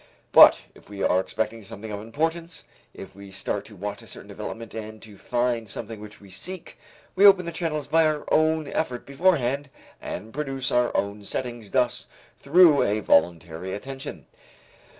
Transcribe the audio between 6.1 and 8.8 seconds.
we seek, we open the channels by our own